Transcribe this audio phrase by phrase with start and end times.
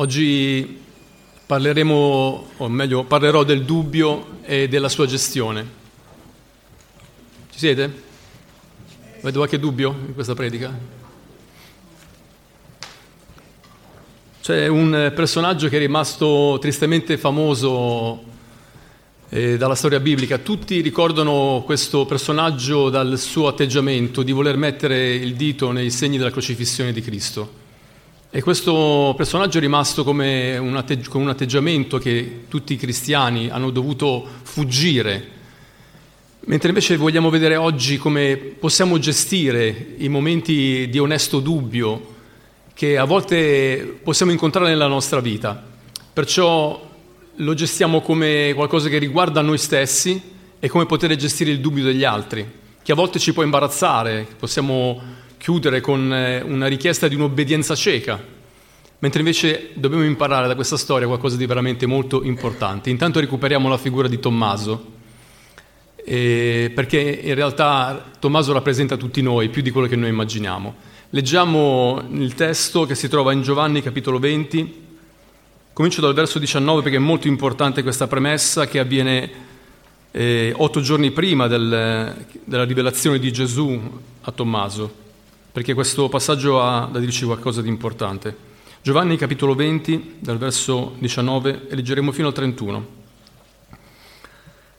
[0.00, 0.80] Oggi
[1.44, 5.66] parleremo, o meglio, parlerò del dubbio e della sua gestione.
[7.50, 8.02] Ci siete?
[9.20, 10.72] Vedo qualche dubbio in questa predica?
[14.40, 18.22] C'è un personaggio che è rimasto tristemente famoso
[19.30, 20.38] eh, dalla storia biblica.
[20.38, 26.30] Tutti ricordano questo personaggio dal suo atteggiamento di voler mettere il dito nei segni della
[26.30, 27.66] crocifissione di Cristo.
[28.30, 33.48] E questo personaggio è rimasto come un atteggi- con un atteggiamento che tutti i cristiani
[33.48, 35.26] hanno dovuto fuggire,
[36.40, 42.16] mentre invece vogliamo vedere oggi come possiamo gestire i momenti di onesto dubbio
[42.74, 45.64] che a volte possiamo incontrare nella nostra vita.
[46.12, 46.86] Perciò
[47.34, 50.20] lo gestiamo come qualcosa che riguarda noi stessi
[50.60, 52.46] e come poter gestire il dubbio degli altri,
[52.82, 55.16] che a volte ci può imbarazzare, possiamo
[55.48, 58.22] chiudere con eh, una richiesta di un'obbedienza cieca,
[58.98, 62.90] mentre invece dobbiamo imparare da questa storia qualcosa di veramente molto importante.
[62.90, 64.92] Intanto recuperiamo la figura di Tommaso,
[66.04, 70.74] eh, perché in realtà Tommaso rappresenta tutti noi, più di quello che noi immaginiamo.
[71.10, 74.84] Leggiamo il testo che si trova in Giovanni capitolo 20,
[75.72, 79.30] comincio dal verso 19 perché è molto importante questa premessa che avviene
[80.10, 83.80] eh, otto giorni prima del, della rivelazione di Gesù
[84.20, 85.06] a Tommaso
[85.52, 88.36] perché questo passaggio ha da dirci qualcosa di importante.
[88.82, 92.96] Giovanni capitolo 20, dal verso 19, e leggeremo fino al 31.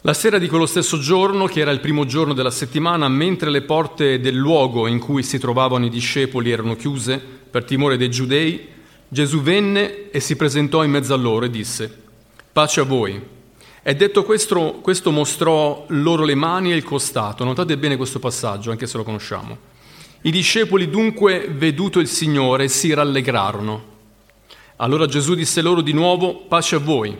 [0.03, 3.63] La sera di quello stesso giorno, che era il primo giorno della settimana, mentre le
[3.63, 8.67] porte del luogo in cui si trovavano i discepoli erano chiuse per timore dei giudei,
[9.09, 11.93] Gesù venne e si presentò in mezzo a loro e disse,
[12.53, 13.21] pace a voi.
[13.81, 17.43] E detto questo, questo mostrò loro le mani e il costato.
[17.43, 19.68] Notate bene questo passaggio, anche se lo conosciamo.
[20.21, 23.85] I discepoli dunque, veduto il Signore, si rallegrarono.
[24.75, 27.17] Allora Gesù disse loro di nuovo, pace a voi.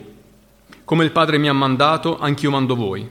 [0.84, 3.08] Come il Padre mi ha mandato, anch'io mando voi.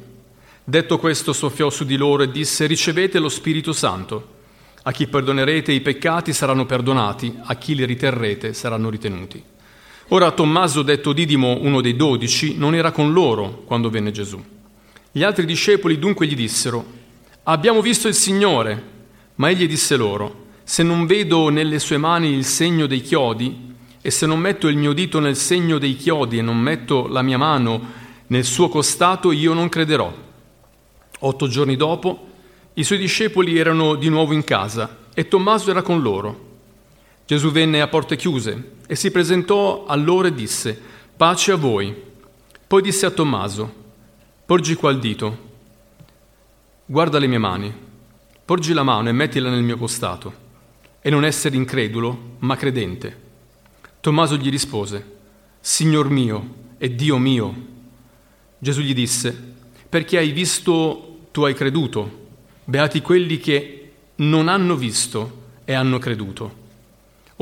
[0.64, 4.38] Detto questo, soffiò su di loro e disse, ricevete lo Spirito Santo.
[4.84, 9.44] A chi perdonerete i peccati saranno perdonati, a chi li riterrete saranno ritenuti.
[10.10, 14.40] Ora Tommaso, detto Didimo, uno dei dodici, non era con loro quando venne Gesù.
[15.12, 16.86] Gli altri discepoli dunque gli dissero,
[17.44, 18.98] abbiamo visto il Signore.
[19.40, 24.12] Ma egli disse loro, se non vedo nelle sue mani il segno dei chiodi, e
[24.12, 27.38] se non metto il mio dito nel segno dei chiodi e non metto la mia
[27.38, 27.82] mano
[28.28, 30.14] nel suo costato, io non crederò.
[31.20, 32.28] Otto giorni dopo,
[32.74, 36.48] i suoi discepoli erano di nuovo in casa e Tommaso era con loro.
[37.26, 40.80] Gesù venne a porte chiuse e si presentò a loro e disse,
[41.16, 41.96] pace a voi.
[42.68, 43.74] Poi disse a Tommaso,
[44.46, 45.38] porgi qua il dito,
[46.86, 47.88] guarda le mie mani
[48.50, 50.34] Porgi la mano e mettila nel mio costato,
[51.02, 53.16] e non essere incredulo, ma credente.
[54.00, 55.18] Tommaso gli rispose,
[55.60, 57.68] Signor mio e Dio mio.
[58.58, 59.54] Gesù gli disse,
[59.88, 62.30] perché hai visto, tu hai creduto.
[62.64, 66.56] Beati quelli che non hanno visto e hanno creduto.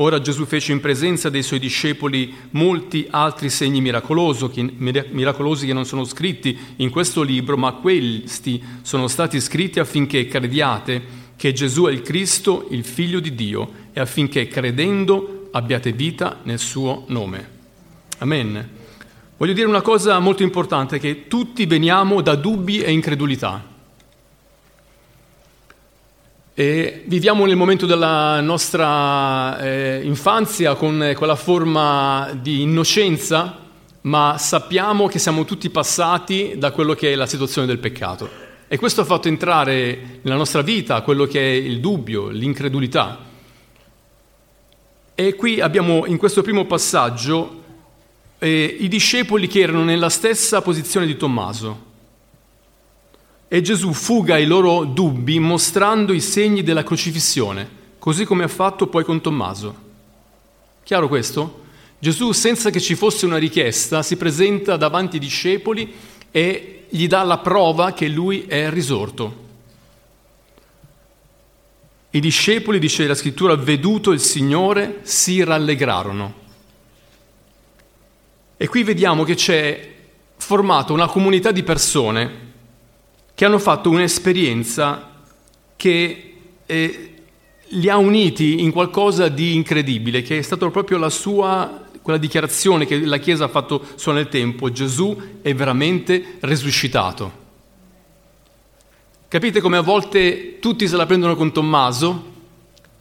[0.00, 6.04] Ora Gesù fece in presenza dei suoi discepoli molti altri segni miracolosi che non sono
[6.04, 12.02] scritti in questo libro, ma questi sono stati scritti affinché crediate che Gesù è il
[12.02, 17.48] Cristo, il Figlio di Dio, e affinché credendo abbiate vita nel suo nome.
[18.18, 18.68] Amen.
[19.36, 23.77] Voglio dire una cosa molto importante, che tutti veniamo da dubbi e incredulità.
[26.60, 33.58] E viviamo nel momento della nostra eh, infanzia con quella forma di innocenza,
[34.00, 38.28] ma sappiamo che siamo tutti passati da quello che è la situazione del peccato.
[38.66, 43.20] E questo ha fatto entrare nella nostra vita quello che è il dubbio, l'incredulità.
[45.14, 47.62] E qui abbiamo in questo primo passaggio
[48.40, 51.86] eh, i discepoli che erano nella stessa posizione di Tommaso.
[53.50, 57.66] E Gesù fuga i loro dubbi mostrando i segni della crocifissione,
[57.98, 59.86] così come ha fatto poi con Tommaso.
[60.84, 61.64] Chiaro questo?
[61.98, 65.94] Gesù, senza che ci fosse una richiesta, si presenta davanti ai discepoli
[66.30, 69.46] e gli dà la prova che lui è risorto.
[72.10, 76.34] I discepoli, dice la scrittura, veduto il Signore, si rallegrarono.
[78.58, 79.94] E qui vediamo che c'è
[80.36, 82.47] formata una comunità di persone
[83.38, 85.10] che hanno fatto un'esperienza
[85.76, 86.34] che
[86.66, 87.14] eh,
[87.68, 92.84] li ha uniti in qualcosa di incredibile, che è stata proprio la sua, quella dichiarazione
[92.84, 97.32] che la Chiesa ha fatto solo nel tempo, Gesù è veramente risuscitato.
[99.28, 102.24] Capite come a volte tutti se la prendono con Tommaso,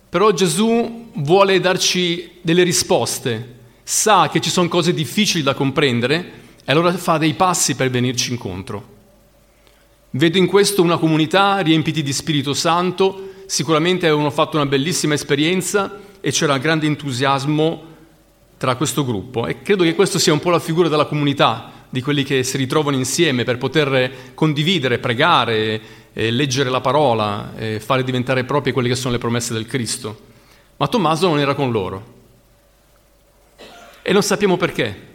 [0.07, 6.31] però Gesù vuole darci delle risposte, sa che ci sono cose difficili da comprendere
[6.63, 8.96] e allora fa dei passi per venirci incontro.
[10.11, 15.99] Vedo in questo una comunità riempiti di Spirito Santo, sicuramente avevano fatto una bellissima esperienza
[16.21, 17.95] e c'era grande entusiasmo
[18.57, 22.01] tra questo gruppo e credo che questo sia un po' la figura della comunità, di
[22.01, 25.81] quelli che si ritrovano insieme per poter condividere, pregare,
[26.13, 30.17] eh, leggere la parola, eh, fare diventare proprie quelle che sono le promesse del Cristo.
[30.77, 32.15] Ma Tommaso non era con loro.
[34.01, 35.05] E non sappiamo perché.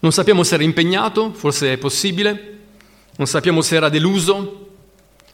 [0.00, 2.59] Non sappiamo se era impegnato, forse è possibile,
[3.20, 4.68] non sappiamo se era deluso,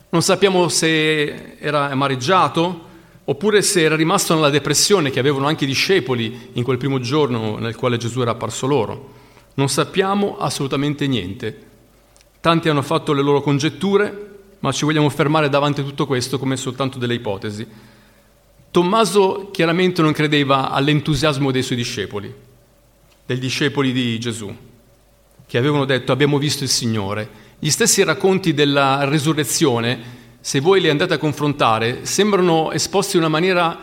[0.08, 2.84] non sappiamo se era amareggiato,
[3.22, 7.58] oppure se era rimasto nella depressione che avevano anche i discepoli in quel primo giorno
[7.58, 9.12] nel quale Gesù era apparso loro.
[9.54, 11.64] Non sappiamo assolutamente niente.
[12.40, 16.56] Tanti hanno fatto le loro congetture, ma ci vogliamo fermare davanti a tutto questo come
[16.56, 17.64] soltanto delle ipotesi.
[18.72, 22.34] Tommaso chiaramente non credeva all'entusiasmo dei suoi discepoli,
[23.24, 24.52] dei discepoli di Gesù,
[25.46, 27.44] che avevano detto abbiamo visto il Signore.
[27.58, 30.14] Gli stessi racconti della resurrezione
[30.46, 33.78] se voi li andate a confrontare, sembrano esposti in una maniera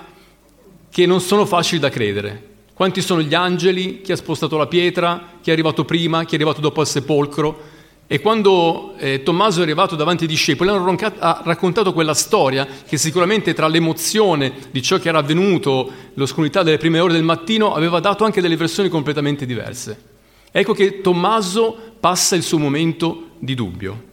[0.90, 2.52] che non sono facili da credere.
[2.74, 6.36] Quanti sono gli angeli, chi ha spostato la pietra, chi è arrivato prima, chi è
[6.36, 7.62] arrivato dopo al sepolcro.
[8.06, 12.98] E quando eh, Tommaso è arrivato davanti ai discepoli, hanno ha raccontato quella storia che
[12.98, 18.00] sicuramente tra l'emozione di ciò che era avvenuto, l'oscurità delle prime ore del mattino, aveva
[18.00, 20.12] dato anche delle versioni completamente diverse.
[20.52, 24.12] Ecco che Tommaso passa il suo momento di dubbio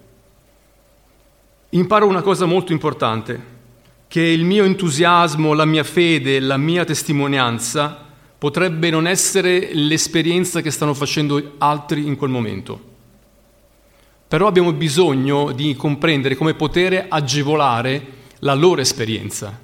[1.70, 3.58] imparo una cosa molto importante,
[4.08, 8.06] che il mio entusiasmo, la mia fede, la mia testimonianza
[8.36, 12.88] potrebbe non essere l'esperienza che stanno facendo altri in quel momento.
[14.26, 19.56] Però abbiamo bisogno di comprendere come poter agevolare la loro esperienza.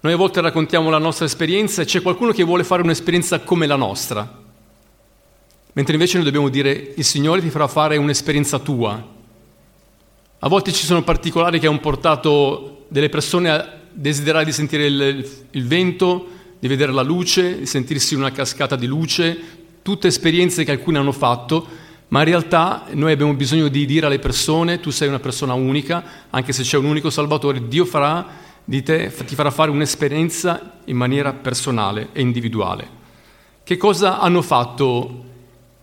[0.00, 3.66] Noi a volte raccontiamo la nostra esperienza e c'è qualcuno che vuole fare un'esperienza come
[3.66, 4.46] la nostra,
[5.78, 9.00] mentre invece noi dobbiamo dire il Signore ti farà fare un'esperienza tua,
[10.40, 15.30] a volte ci sono particolari che hanno portato delle persone a desiderare di sentire il,
[15.48, 16.26] il vento,
[16.58, 19.38] di vedere la luce, di sentirsi una cascata di luce,
[19.82, 21.64] tutte esperienze che alcuni hanno fatto,
[22.08, 26.02] ma in realtà noi abbiamo bisogno di dire alle persone tu sei una persona unica,
[26.30, 28.26] anche se c'è un unico Salvatore, Dio farà
[28.64, 32.96] di te, ti farà fare un'esperienza in maniera personale e individuale.
[33.62, 35.26] Che cosa hanno fatto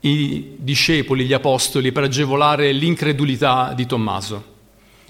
[0.07, 4.53] i discepoli, gli apostoli, per agevolare l'incredulità di Tommaso.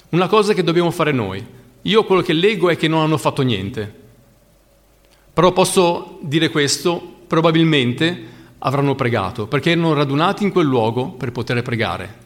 [0.09, 1.45] Una cosa che dobbiamo fare noi.
[1.81, 3.93] Io quello che leggo è che non hanno fatto niente.
[5.33, 11.61] Però posso dire questo, probabilmente avranno pregato, perché erano radunati in quel luogo per poter
[11.61, 12.23] pregare.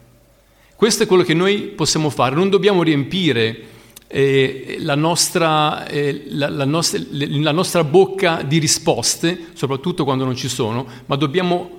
[0.75, 3.61] Questo è quello che noi possiamo fare, non dobbiamo riempire
[4.07, 10.35] eh, la, nostra, eh, la, la, nostra, la nostra bocca di risposte, soprattutto quando non
[10.35, 11.78] ci sono, ma dobbiamo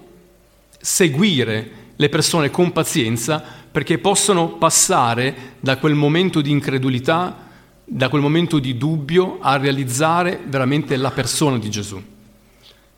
[0.80, 7.48] seguire le persone con pazienza perché possono passare da quel momento di incredulità,
[7.84, 12.02] da quel momento di dubbio a realizzare veramente la persona di Gesù.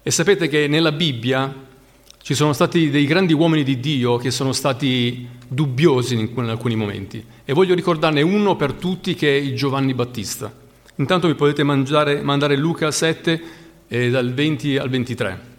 [0.02, 1.70] E sapete che nella Bibbia
[2.22, 7.22] ci sono stati dei grandi uomini di Dio che sono stati dubbiosi in alcuni momenti
[7.44, 10.52] e voglio ricordarne uno per tutti che è Giovanni Battista.
[10.96, 13.42] Intanto mi potete mangiare, mandare Luca 7
[13.88, 15.51] eh, dal 20 al 23.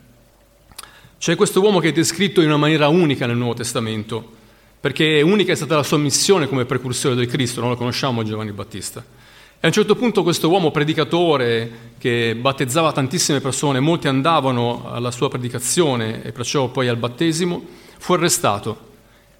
[1.24, 4.30] C'è questo uomo che è descritto in una maniera unica nel Nuovo Testamento,
[4.77, 8.51] perché unica è stata la sua missione come precursore del Cristo, non lo conosciamo Giovanni
[8.51, 9.00] Battista.
[9.00, 15.12] E a un certo punto questo uomo predicatore che battezzava tantissime persone, molti andavano alla
[15.12, 17.68] sua predicazione e perciò poi al battesimo,
[18.00, 18.89] fu arrestato.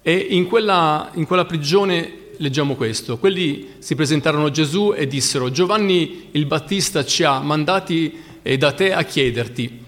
[0.00, 3.18] E in quella, in quella prigione leggiamo questo.
[3.18, 8.22] Quelli si presentarono a Gesù e dissero, Giovanni il Battista ci ha mandati
[8.56, 9.82] da te a chiederti,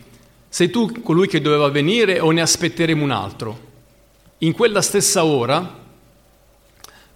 [0.48, 3.60] sei tu colui che doveva venire o ne aspetteremo un altro?
[4.38, 5.84] In quella stessa ora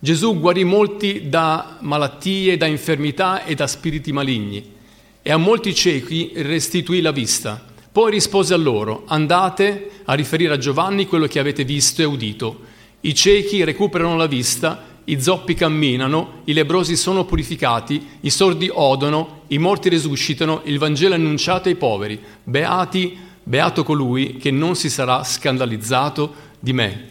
[0.03, 4.73] Gesù guarì molti da malattie, da infermità e da spiriti maligni
[5.21, 7.63] e a molti ciechi restituì la vista.
[7.93, 12.61] Poi rispose a loro, andate a riferire a Giovanni quello che avete visto e udito.
[13.01, 19.40] I ciechi recuperano la vista, i zoppi camminano, i lebrosi sono purificati, i sordi odono,
[19.51, 22.21] i morti risuscitano, il Vangelo annunciato ai poveri.
[22.43, 27.09] Beati beato colui che non si sarà scandalizzato di me.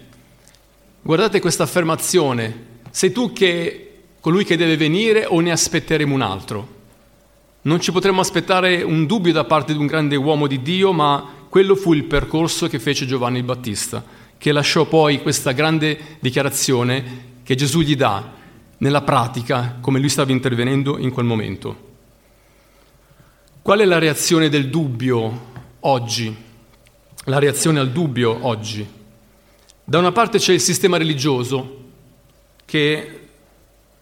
[1.02, 3.86] Guardate questa affermazione, sei tu che
[4.20, 6.78] colui che deve venire o ne aspetteremo un altro?
[7.64, 11.28] Non ci potremmo aspettare un dubbio da parte di un grande uomo di Dio, ma
[11.50, 14.04] quello fu il percorso che fece Giovanni il Battista,
[14.38, 18.32] che lasciò poi questa grande dichiarazione che Gesù gli dà
[18.78, 21.88] nella pratica, come lui stava intervenendo in quel momento.
[23.70, 25.42] Qual è la reazione del dubbio
[25.82, 26.36] oggi
[27.26, 28.84] la reazione al dubbio oggi.
[29.84, 31.78] Da una parte c'è il sistema religioso
[32.66, 33.20] che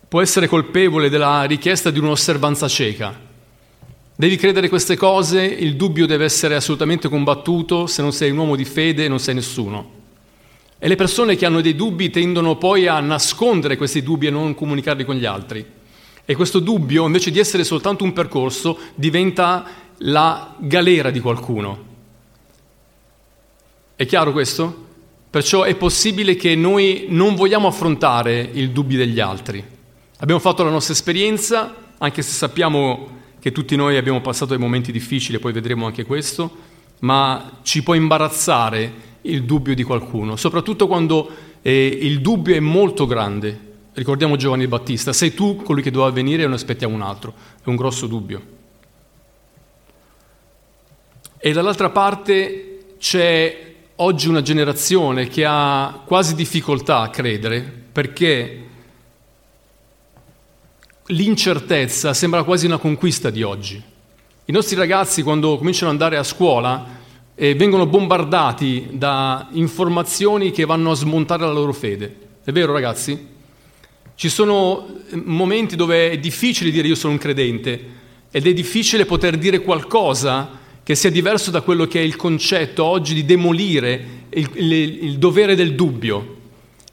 [0.07, 3.13] può essere colpevole della richiesta di un'osservanza cieca.
[4.15, 8.55] Devi credere queste cose, il dubbio deve essere assolutamente combattuto, se non sei un uomo
[8.55, 9.91] di fede non sei nessuno.
[10.79, 14.55] E le persone che hanno dei dubbi tendono poi a nascondere questi dubbi e non
[14.55, 15.75] comunicarli con gli altri.
[16.29, 19.63] E questo dubbio, invece di essere soltanto un percorso, diventa
[19.99, 21.85] la galera di qualcuno.
[23.95, 24.85] È chiaro questo?
[25.29, 29.63] Perciò è possibile che noi non vogliamo affrontare il dubbio degli altri.
[30.17, 33.07] Abbiamo fatto la nostra esperienza, anche se sappiamo
[33.39, 36.53] che tutti noi abbiamo passato dei momenti difficili, poi vedremo anche questo,
[36.99, 41.29] ma ci può imbarazzare il dubbio di qualcuno, soprattutto quando
[41.61, 43.66] eh, il dubbio è molto grande.
[43.97, 47.67] Ricordiamo Giovanni Battista, sei tu colui che doveva venire e non aspettiamo un altro, è
[47.67, 48.41] un grosso dubbio.
[51.39, 57.59] E dall'altra parte c'è oggi una generazione che ha quasi difficoltà a credere
[57.91, 58.67] perché
[61.07, 63.81] l'incertezza sembra quasi una conquista di oggi.
[64.45, 66.85] I nostri ragazzi quando cominciano ad andare a scuola
[67.33, 72.15] eh, vengono bombardati da informazioni che vanno a smontare la loro fede.
[72.43, 73.33] È vero ragazzi?
[74.19, 77.79] Ci sono eh, momenti dove è difficile dire io sono un credente
[78.31, 82.83] ed è difficile poter dire qualcosa che sia diverso da quello che è il concetto
[82.83, 84.71] oggi di demolire il, il,
[85.03, 86.35] il dovere del dubbio.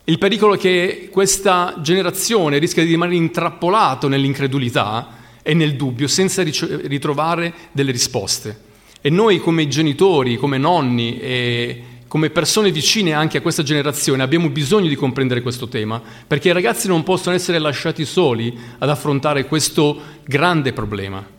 [0.04, 6.42] Il pericolo è che questa generazione rischia di rimanere intrappolato nell'incredulità e nel dubbio senza
[6.42, 8.60] ritrovare delle risposte.
[9.00, 11.82] E noi come genitori, come nonni e
[12.14, 16.52] come persone vicine anche a questa generazione abbiamo bisogno di comprendere questo tema, perché i
[16.52, 21.34] ragazzi non possono essere lasciati soli ad affrontare questo grande problema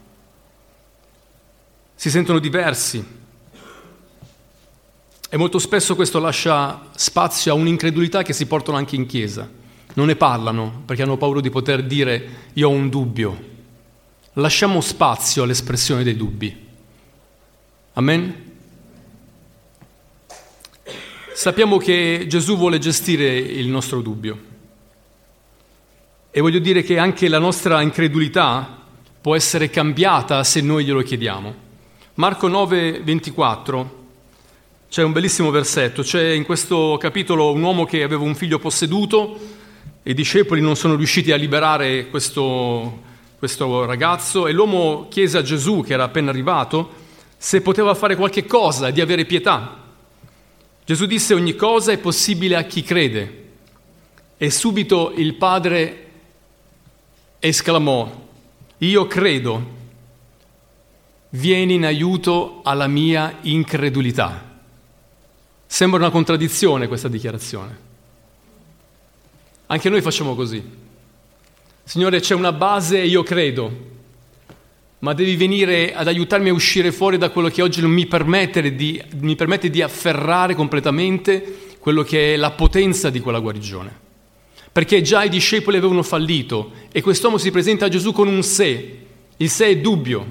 [1.96, 3.04] si sentono diversi
[5.30, 9.50] e molto spesso questo lascia spazio a un'incredulità che si portano anche in chiesa.
[9.94, 13.54] Non ne parlano perché hanno paura di poter dire io ho un dubbio.
[14.34, 16.68] Lasciamo spazio all'espressione dei dubbi.
[17.94, 18.55] Amen?
[21.36, 24.40] Sappiamo che Gesù vuole gestire il nostro dubbio.
[26.32, 28.84] E voglio dire che anche la nostra incredulità
[29.20, 31.54] può essere cambiata se noi glielo chiediamo.
[32.14, 34.04] Marco 9, 24
[34.88, 39.38] c'è un bellissimo versetto, c'è in questo capitolo un uomo che aveva un figlio posseduto
[40.04, 43.02] e i discepoli non sono riusciti a liberare questo,
[43.38, 46.94] questo ragazzo e l'uomo chiese a Gesù, che era appena arrivato,
[47.36, 49.84] se poteva fare qualche cosa, di avere pietà.
[50.86, 53.44] Gesù disse ogni cosa è possibile a chi crede
[54.38, 56.12] e subito il padre
[57.40, 58.28] esclamò,
[58.78, 59.74] io credo
[61.30, 64.60] vieni in aiuto alla mia incredulità.
[65.66, 67.84] Sembra una contraddizione questa dichiarazione.
[69.66, 70.64] Anche noi facciamo così.
[71.84, 73.95] Signore, c'è una base io credo,
[75.06, 78.08] ma devi venire ad aiutarmi a uscire fuori da quello che oggi non mi
[78.76, 84.00] di, mi permette di afferrare completamente quello che è la potenza di quella guarigione.
[84.72, 88.98] Perché già i discepoli avevano fallito e quest'uomo si presenta a Gesù con un se.
[89.38, 90.26] Il se è dubbio,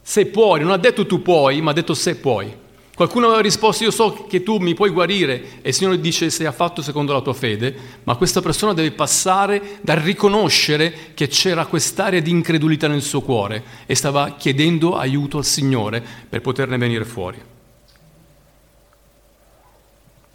[0.00, 2.50] se puoi, non ha detto tu puoi, ma ha detto se puoi.
[2.96, 6.46] Qualcuno aveva risposto io so che tu mi puoi guarire e il Signore dice se
[6.46, 11.66] ha fatto secondo la tua fede, ma questa persona deve passare dal riconoscere che c'era
[11.66, 17.04] quest'area di incredulità nel suo cuore e stava chiedendo aiuto al Signore per poterne venire
[17.04, 17.38] fuori.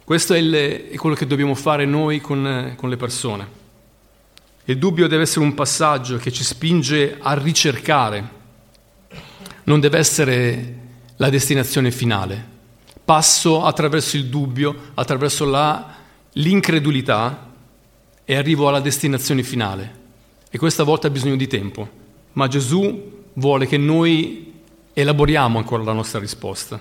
[0.04, 0.54] Questo è, il,
[0.92, 3.60] è quello che dobbiamo fare noi con, con le persone.
[4.66, 8.40] Il dubbio deve essere un passaggio che ci spinge a ricercare
[9.64, 10.76] non deve essere
[11.16, 12.51] la destinazione finale.
[13.04, 15.94] Passo attraverso il dubbio, attraverso la,
[16.32, 17.50] l'incredulità
[18.24, 20.00] e arrivo alla destinazione finale.
[20.50, 21.88] E questa volta ha bisogno di tempo,
[22.32, 24.60] ma Gesù vuole che noi
[24.92, 26.80] elaboriamo ancora la nostra risposta.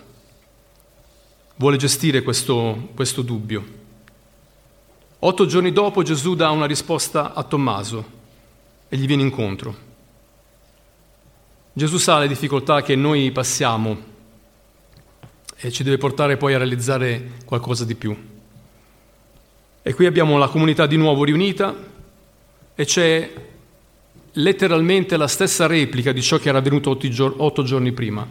[1.56, 3.80] Vuole gestire questo, questo dubbio.
[5.20, 8.20] Otto giorni dopo Gesù dà una risposta a Tommaso
[8.90, 9.90] e gli viene incontro.
[11.74, 14.10] Gesù sa le difficoltà che noi passiamo
[15.64, 18.16] e ci deve portare poi a realizzare qualcosa di più.
[19.84, 21.76] E qui abbiamo la comunità di nuovo riunita
[22.74, 23.32] e c'è
[24.34, 28.28] letteralmente la stessa replica di ciò che era avvenuto otto giorni prima.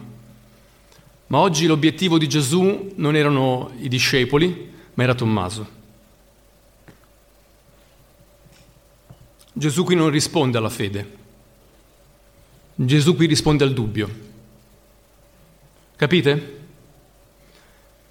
[1.27, 5.79] Ma oggi l'obiettivo di Gesù non erano i discepoli, ma era Tommaso.
[9.53, 11.17] Gesù qui non risponde alla fede,
[12.75, 14.09] Gesù qui risponde al dubbio.
[15.95, 16.60] Capite?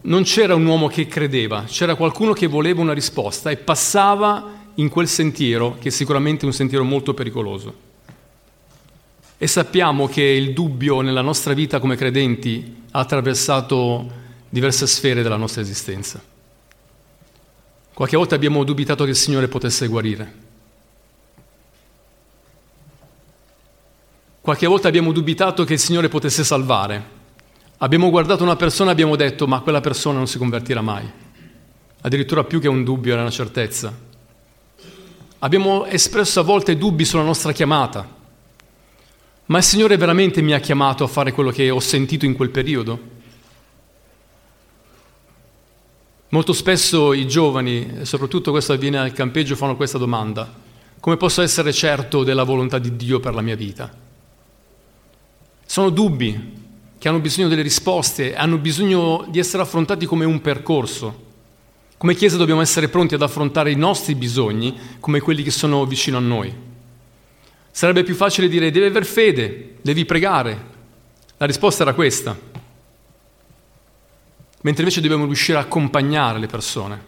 [0.03, 4.89] Non c'era un uomo che credeva, c'era qualcuno che voleva una risposta e passava in
[4.89, 7.89] quel sentiero, che è sicuramente un sentiero molto pericoloso.
[9.37, 15.37] E sappiamo che il dubbio nella nostra vita come credenti ha attraversato diverse sfere della
[15.37, 16.23] nostra esistenza.
[17.93, 20.49] Qualche volta abbiamo dubitato che il Signore potesse guarire.
[24.41, 27.19] Qualche volta abbiamo dubitato che il Signore potesse salvare.
[27.83, 31.11] Abbiamo guardato una persona e abbiamo detto ma quella persona non si convertirà mai.
[32.03, 34.09] Addirittura più che un dubbio era una certezza.
[35.39, 38.07] Abbiamo espresso a volte dubbi sulla nostra chiamata.
[39.47, 42.51] Ma il Signore veramente mi ha chiamato a fare quello che ho sentito in quel
[42.51, 43.19] periodo?
[46.29, 50.53] Molto spesso i giovani, soprattutto questo avviene al campeggio, fanno questa domanda.
[51.01, 53.91] Come posso essere certo della volontà di Dio per la mia vita?
[55.65, 56.60] Sono dubbi
[57.01, 61.29] che hanno bisogno delle risposte, hanno bisogno di essere affrontati come un percorso.
[61.97, 66.19] Come Chiesa dobbiamo essere pronti ad affrontare i nostri bisogni come quelli che sono vicino
[66.19, 66.55] a noi.
[67.71, 70.67] Sarebbe più facile dire devi aver fede, devi pregare.
[71.39, 72.39] La risposta era questa.
[74.61, 77.05] Mentre invece dobbiamo riuscire a accompagnare le persone.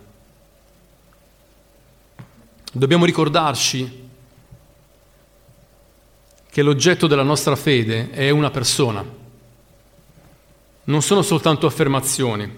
[2.72, 4.08] Dobbiamo ricordarci
[6.48, 9.20] che l'oggetto della nostra fede è una persona
[10.84, 12.50] non sono soltanto affermazioni,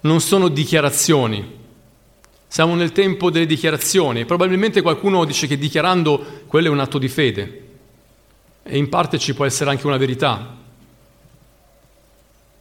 [0.00, 1.62] non sono dichiarazioni.
[2.46, 4.24] Siamo nel tempo delle dichiarazioni.
[4.26, 7.68] Probabilmente qualcuno dice che dichiarando quello è un atto di fede
[8.62, 10.56] e in parte ci può essere anche una verità.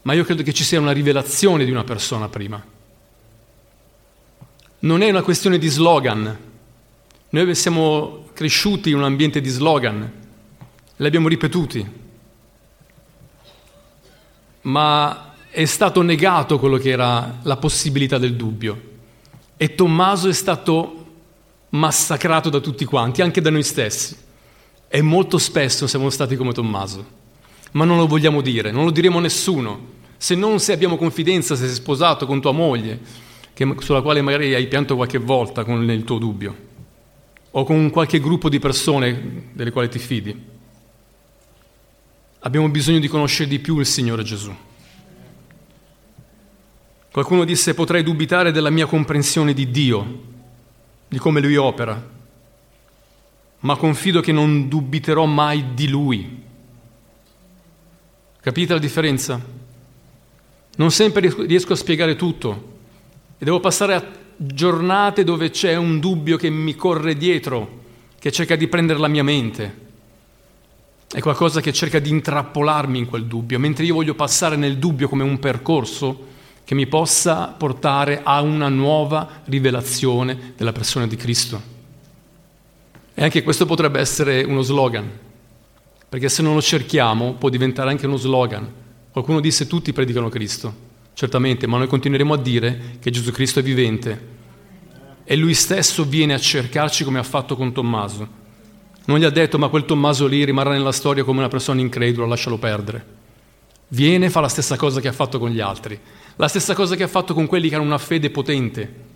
[0.01, 2.63] Ma io credo che ci sia una rivelazione di una persona prima.
[4.79, 6.37] Non è una questione di slogan.
[7.29, 10.11] Noi siamo cresciuti in un ambiente di slogan,
[10.95, 11.87] li abbiamo ripetuti,
[14.63, 18.91] ma è stato negato quello che era la possibilità del dubbio.
[19.55, 21.05] E Tommaso è stato
[21.69, 24.17] massacrato da tutti quanti, anche da noi stessi.
[24.87, 27.21] E molto spesso siamo stati come Tommaso.
[27.71, 31.55] Ma non lo vogliamo dire, non lo diremo a nessuno, se non se abbiamo confidenza,
[31.55, 32.99] se sei sposato con tua moglie,
[33.53, 36.55] che, sulla quale magari hai pianto qualche volta con il tuo dubbio,
[37.51, 40.51] o con qualche gruppo di persone delle quali ti fidi.
[42.45, 44.53] Abbiamo bisogno di conoscere di più il Signore Gesù.
[47.09, 50.21] Qualcuno disse potrei dubitare della mia comprensione di Dio,
[51.07, 52.09] di come Lui opera,
[53.59, 56.43] ma confido che non dubiterò mai di Lui.
[58.41, 59.41] Capite la differenza?
[60.75, 62.71] Non sempre riesco a spiegare tutto
[63.37, 67.83] e devo passare a giornate dove c'è un dubbio che mi corre dietro,
[68.19, 69.82] che cerca di prendere la mia mente.
[71.13, 75.07] È qualcosa che cerca di intrappolarmi in quel dubbio, mentre io voglio passare nel dubbio
[75.07, 76.25] come un percorso
[76.63, 81.61] che mi possa portare a una nuova rivelazione della persona di Cristo.
[83.13, 85.07] E anche questo potrebbe essere uno slogan,
[86.09, 88.67] perché se non lo cerchiamo può diventare anche uno slogan.
[89.11, 90.73] Qualcuno disse tutti predicano Cristo,
[91.13, 94.31] certamente, ma noi continueremo a dire che Gesù Cristo è vivente
[95.23, 98.41] e Lui stesso viene a cercarci come ha fatto con Tommaso
[99.05, 102.25] non gli ha detto ma quel Tommaso lì rimarrà nella storia come una persona incredula,
[102.25, 103.21] lascialo perdere.
[103.89, 105.99] Viene e fa la stessa cosa che ha fatto con gli altri,
[106.37, 109.11] la stessa cosa che ha fatto con quelli che hanno una fede potente.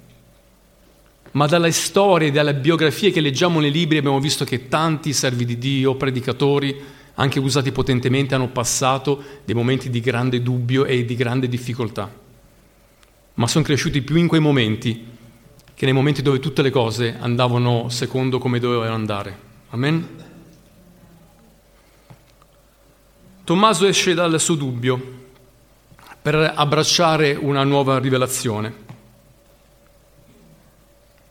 [1.32, 5.58] Ma dalle storie, dalle biografie che leggiamo nei libri abbiamo visto che tanti servi di
[5.58, 6.76] Dio, predicatori,
[7.16, 12.12] anche usati potentemente, hanno passato dei momenti di grande dubbio e di grande difficoltà.
[13.36, 15.06] Ma sono cresciuti più in quei momenti
[15.74, 19.47] che nei momenti dove tutte le cose andavano secondo come dovevano andare.
[19.70, 20.08] Amen.
[23.44, 25.16] Tommaso esce dal suo dubbio
[26.22, 28.86] per abbracciare una nuova rivelazione.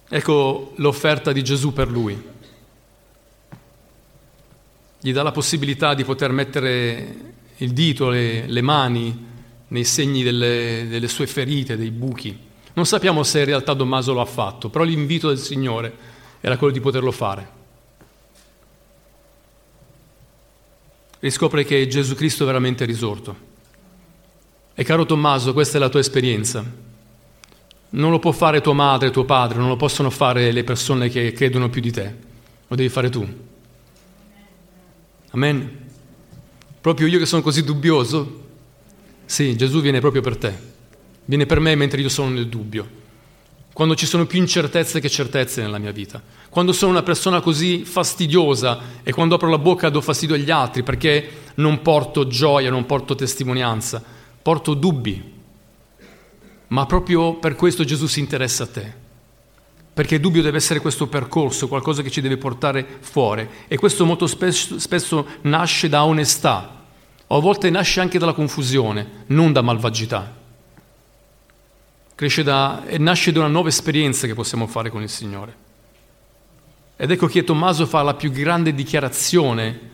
[0.08, 2.34] Ecco l'offerta di Gesù per lui.
[5.00, 7.16] Gli dà la possibilità di poter mettere
[7.56, 9.26] il dito, le, le mani
[9.68, 12.38] nei segni delle, delle sue ferite, dei buchi.
[12.74, 15.94] Non sappiamo se in realtà Tommaso lo ha fatto, però l'invito del Signore
[16.40, 17.55] era quello di poterlo fare.
[21.26, 23.54] Riscopre che Gesù Cristo è veramente risorto.
[24.74, 26.64] E caro Tommaso, questa è la tua esperienza.
[27.88, 31.32] Non lo può fare tua madre, tuo padre, non lo possono fare le persone che
[31.32, 32.14] credono più di te,
[32.66, 33.26] lo devi fare tu.
[35.30, 35.84] Amen.
[36.80, 38.44] Proprio io che sono così dubbioso?
[39.24, 40.54] Sì, Gesù viene proprio per te.
[41.24, 43.04] Viene per me mentre io sono nel dubbio
[43.76, 47.84] quando ci sono più incertezze che certezze nella mia vita, quando sono una persona così
[47.84, 52.86] fastidiosa e quando apro la bocca do fastidio agli altri perché non porto gioia, non
[52.86, 54.02] porto testimonianza,
[54.40, 55.22] porto dubbi.
[56.68, 58.94] ma proprio per questo Gesù si interessa a te.
[59.92, 63.46] Perché il dubbio deve essere questo percorso, qualcosa che ci deve portare fuori.
[63.68, 66.82] E questo molto spesso, spesso nasce da onestà,
[67.26, 70.44] o a volte nasce anche dalla confusione, non da malvagità.
[72.16, 75.54] Cresce da, e nasce da una nuova esperienza che possiamo fare con il Signore.
[76.96, 79.90] Ed ecco che Tommaso fa la più grande dichiarazione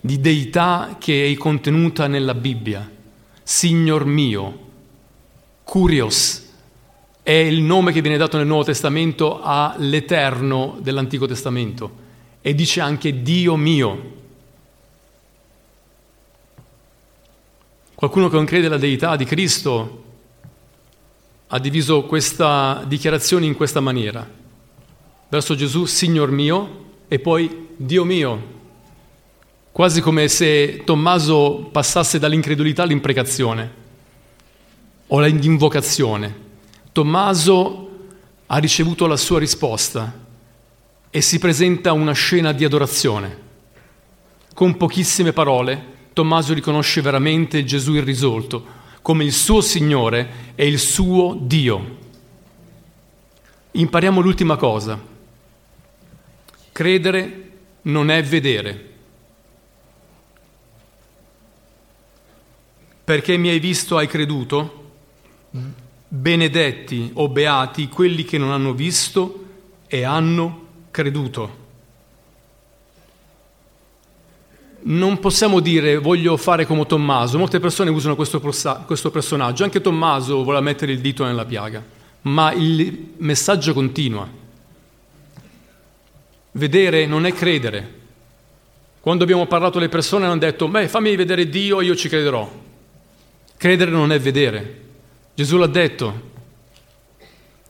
[0.00, 2.88] di deità che è contenuta nella Bibbia.
[3.42, 4.60] Signor mio,
[5.64, 6.48] Curios,
[7.24, 12.04] è il nome che viene dato nel Nuovo Testamento all'Eterno dell'Antico Testamento
[12.42, 14.14] e dice anche Dio mio.
[17.96, 20.04] Qualcuno che non crede alla deità di Cristo
[21.48, 24.28] ha diviso questa dichiarazione in questa maniera.
[25.28, 28.54] Verso Gesù, Signor mio, e poi Dio mio.
[29.70, 33.84] Quasi come se Tommaso passasse dall'incredulità all'imprecazione
[35.06, 36.44] o all'invocazione.
[36.90, 37.90] Tommaso
[38.46, 40.24] ha ricevuto la sua risposta
[41.10, 43.44] e si presenta una scena di adorazione.
[44.54, 48.75] Con pochissime parole, Tommaso riconosce veramente Gesù irrisolto
[49.06, 51.98] come il suo Signore e il suo Dio.
[53.70, 55.00] Impariamo l'ultima cosa.
[56.72, 57.50] Credere
[57.82, 58.94] non è vedere.
[63.04, 64.90] Perché mi hai visto, hai creduto?
[66.08, 69.44] benedetti o beati quelli che non hanno visto
[69.86, 71.65] e hanno creduto.
[74.88, 80.44] Non possiamo dire voglio fare come Tommaso, molte persone usano questo, questo personaggio, anche Tommaso
[80.44, 81.84] vuole mettere il dito nella piaga,
[82.22, 84.28] ma il messaggio continua.
[86.52, 87.94] Vedere non è credere.
[89.00, 92.48] Quando abbiamo parlato alle persone hanno detto, beh fammi vedere Dio, io ci crederò.
[93.56, 94.82] Credere non è vedere.
[95.34, 96.30] Gesù l'ha detto,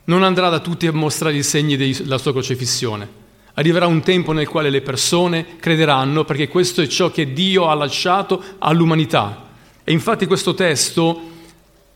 [0.05, 3.25] non andrà da tutti a mostrare i segni della sua crocefissione.
[3.59, 7.75] Arriverà un tempo nel quale le persone crederanno perché questo è ciò che Dio ha
[7.75, 9.49] lasciato all'umanità.
[9.83, 11.21] E infatti questo testo,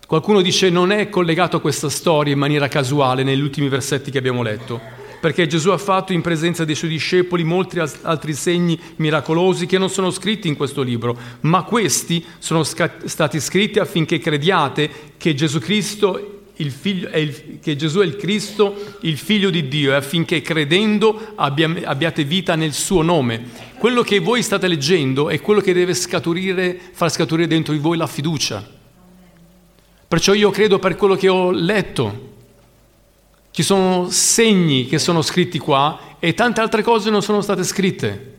[0.07, 4.16] qualcuno dice, non è collegato a questa storia in maniera casuale negli ultimi versetti che
[4.16, 4.81] abbiamo letto,
[5.20, 9.90] perché Gesù ha fatto in presenza dei suoi discepoli molti altri segni miracolosi che non
[9.90, 16.39] sono scritti in questo libro, ma questi sono stati scritti affinché crediate che Gesù Cristo
[16.68, 21.73] Figlio, il, che Gesù è il Cristo, il Figlio di Dio, e affinché credendo abbia,
[21.85, 23.68] abbiate vita nel suo nome.
[23.79, 27.96] Quello che voi state leggendo è quello che deve scaturire, far scaturire dentro di voi
[27.96, 28.62] la fiducia.
[30.07, 32.29] Perciò io credo per quello che ho letto.
[33.53, 38.35] Ci sono segni che sono scritti qua e tante altre cose non sono state scritte.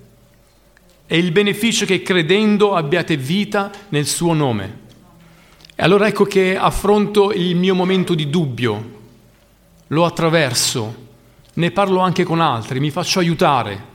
[1.05, 4.80] È il beneficio che credendo abbiate vita nel suo nome.
[5.81, 8.99] E allora ecco che affronto il mio momento di dubbio,
[9.87, 10.95] lo attraverso,
[11.53, 13.85] ne parlo anche con altri, mi faccio aiutare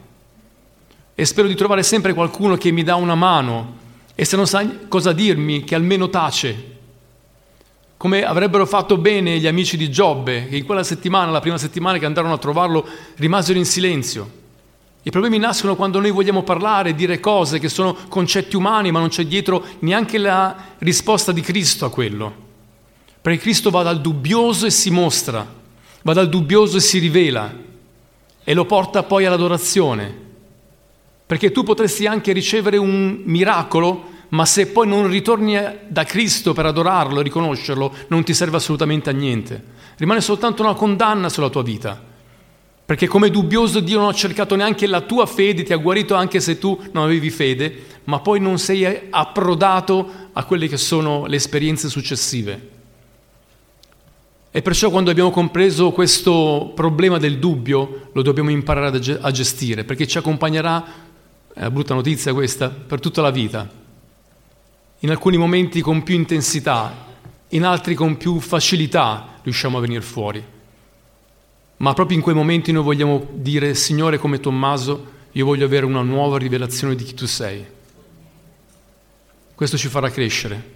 [1.15, 3.77] e spero di trovare sempre qualcuno che mi dà una mano
[4.17, 6.77] e se non sa cosa dirmi, che almeno tace.
[7.97, 11.99] Come avrebbero fatto bene gli amici di Giobbe, che in quella settimana, la prima settimana
[11.99, 14.46] che andarono a trovarlo, rimasero in silenzio.
[15.07, 19.09] I problemi nascono quando noi vogliamo parlare, dire cose che sono concetti umani, ma non
[19.09, 22.35] c'è dietro neanche la risposta di Cristo a quello.
[23.23, 25.47] Perché Cristo va dal dubbioso e si mostra,
[26.03, 27.55] va dal dubbioso e si rivela
[28.43, 30.13] e lo porta poi all'adorazione.
[31.25, 36.67] Perché tu potresti anche ricevere un miracolo, ma se poi non ritorni da Cristo per
[36.67, 39.63] adorarlo e riconoscerlo, non ti serve assolutamente a niente.
[39.99, 42.15] Rimane soltanto una condanna sulla tua vita.
[42.87, 46.39] Perché come dubbioso Dio non ha cercato neanche la tua fede, ti ha guarito anche
[46.39, 51.35] se tu non avevi fede, ma poi non sei approdato a quelle che sono le
[51.35, 52.71] esperienze successive.
[54.53, 60.07] E perciò quando abbiamo compreso questo problema del dubbio, lo dobbiamo imparare a gestire, perché
[60.07, 60.85] ci accompagnerà,
[61.53, 63.69] è una brutta notizia questa, per tutta la vita.
[65.01, 67.05] In alcuni momenti con più intensità,
[67.49, 70.55] in altri con più facilità riusciamo a venire fuori.
[71.79, 76.01] Ma proprio in quei momenti noi vogliamo dire, Signore, come Tommaso, io voglio avere una
[76.01, 77.65] nuova rivelazione di chi tu sei.
[79.55, 80.75] Questo ci farà crescere.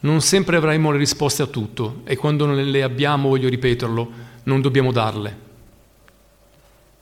[0.00, 4.10] Non sempre avremo le risposte a tutto e quando non le abbiamo, voglio ripeterlo,
[4.44, 5.42] non dobbiamo darle.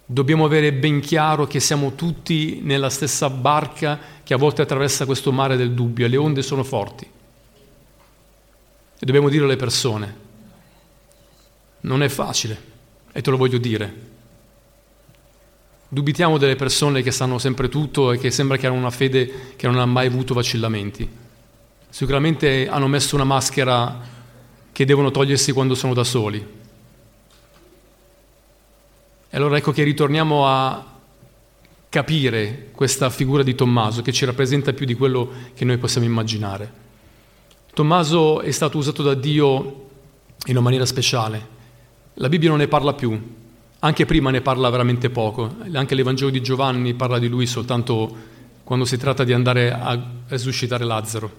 [0.04, 5.30] Dobbiamo avere ben chiaro che siamo tutti nella stessa barca che a volte attraversa questo
[5.30, 7.04] mare del dubbio e le onde sono forti.
[7.04, 10.16] E dobbiamo dire alle persone,
[11.80, 12.70] non è facile
[13.12, 14.10] e te lo voglio dire.
[15.88, 19.66] Dubitiamo delle persone che sanno sempre tutto e che sembra che hanno una fede che
[19.66, 21.08] non ha mai avuto vacillamenti.
[21.90, 24.00] Sicuramente hanno messo una maschera
[24.72, 26.46] che devono togliersi quando sono da soli.
[29.28, 30.86] E allora ecco che ritorniamo a
[31.90, 36.72] capire questa figura di Tommaso che ci rappresenta più di quello che noi possiamo immaginare.
[37.74, 39.88] Tommaso è stato usato da Dio
[40.46, 41.60] in una maniera speciale.
[42.14, 43.18] La Bibbia non ne parla più,
[43.78, 48.14] anche prima ne parla veramente poco, anche l'Evangelo di Giovanni parla di lui soltanto
[48.64, 49.98] quando si tratta di andare a
[50.28, 51.30] resuscitare Lazzaro.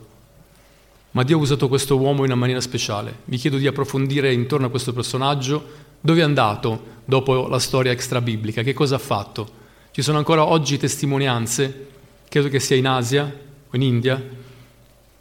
[1.11, 3.19] Ma Dio ha usato questo uomo in una maniera speciale.
[3.25, 5.63] Vi chiedo di approfondire intorno a questo personaggio
[6.01, 9.61] dove è andato dopo la storia extrabiblica, che cosa ha fatto.
[9.91, 11.87] Ci sono ancora oggi testimonianze,
[12.27, 14.21] credo che sia in Asia o in India,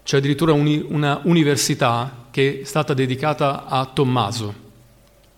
[0.03, 4.62] c'è addirittura una università che è stata dedicata a Tommaso,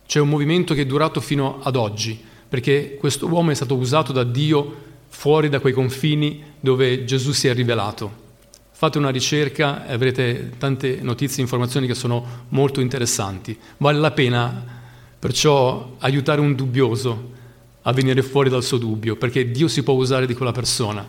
[0.06, 4.12] c'è un movimento che è durato fino ad oggi, perché questo uomo è stato usato
[4.12, 8.22] da Dio fuori da quei confini dove Gesù si è rivelato.
[8.72, 13.56] Fate una ricerca e avrete tante notizie e informazioni che sono molto interessanti.
[13.78, 14.64] Vale la pena
[15.18, 17.32] perciò aiutare un dubbioso
[17.82, 21.08] a venire fuori dal suo dubbio, perché Dio si può usare di quella persona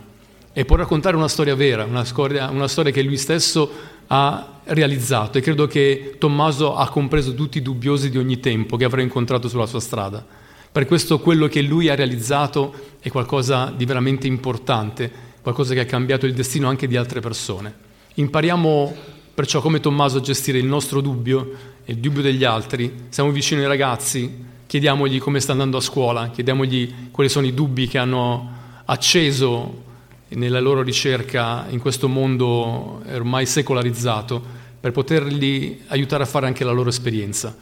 [0.52, 3.70] e può raccontare una storia vera, una storia, una storia che lui stesso
[4.06, 8.84] ha realizzato e credo che Tommaso ha compreso tutti i dubbiosi di ogni tempo che
[8.84, 10.24] avrà incontrato sulla sua strada.
[10.72, 15.84] Per questo quello che lui ha realizzato è qualcosa di veramente importante, qualcosa che ha
[15.84, 17.74] cambiato il destino anche di altre persone.
[18.14, 18.94] Impariamo
[19.32, 21.52] perciò come Tommaso a gestire il nostro dubbio
[21.84, 23.06] e il dubbio degli altri.
[23.08, 27.86] Siamo vicini ai ragazzi, chiediamogli come sta andando a scuola, chiediamogli quali sono i dubbi
[27.86, 28.54] che hanno
[28.86, 29.84] acceso
[30.28, 34.42] nella loro ricerca in questo mondo ormai secolarizzato
[34.80, 37.56] per poterli aiutare a fare anche la loro esperienza.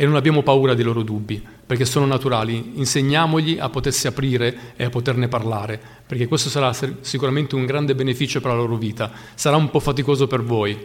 [0.00, 2.74] E non abbiamo paura dei loro dubbi, perché sono naturali.
[2.76, 8.40] Insegniamogli a potersi aprire e a poterne parlare, perché questo sarà sicuramente un grande beneficio
[8.40, 9.10] per la loro vita.
[9.34, 10.78] Sarà un po' faticoso per voi,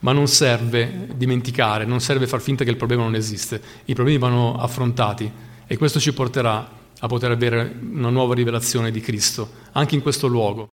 [0.00, 3.60] ma non serve dimenticare, non serve far finta che il problema non esiste.
[3.84, 5.30] I problemi vanno affrontati
[5.64, 10.26] e questo ci porterà a poter avere una nuova rivelazione di Cristo, anche in questo
[10.26, 10.68] luogo.